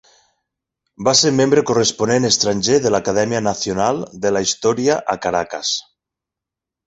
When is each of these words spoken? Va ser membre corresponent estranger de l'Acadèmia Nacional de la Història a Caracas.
Va 1.07 1.11
ser 1.17 1.31
membre 1.39 1.63
corresponent 1.71 2.25
estranger 2.29 2.79
de 2.85 2.93
l'Acadèmia 2.95 3.43
Nacional 3.49 4.01
de 4.25 4.31
la 4.37 4.43
Història 4.47 4.97
a 5.17 5.17
Caracas. 5.27 5.75